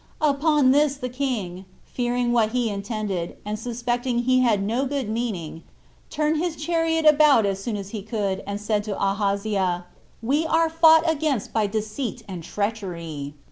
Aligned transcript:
Upon 0.21 0.71
this 0.71 0.95
the 0.95 1.09
king, 1.09 1.65
fearing 1.85 2.31
what 2.33 2.53
he 2.53 2.71
intended, 2.71 3.37
and 3.45 3.59
suspecting 3.59 4.17
he 4.23 4.39
had 4.39 4.63
no 4.63 4.87
good 4.87 5.07
meaning, 5.07 5.61
turned 6.09 6.37
his 6.37 6.55
chariot 6.55 7.05
about 7.05 7.45
as 7.45 7.61
soon 7.63 7.77
as 7.77 7.91
he 7.91 8.01
could, 8.01 8.41
and 8.47 8.59
said 8.59 8.83
to 8.85 8.99
Ahaziah, 8.99 9.85
"We 10.23 10.43
are 10.47 10.69
fought 10.71 11.07
against 11.07 11.53
by 11.53 11.67
deceit 11.67 12.23
and 12.27 12.41
treachery." 12.43 13.35